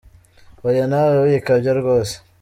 [0.61, 2.15] Hoya nawe wikabya rwose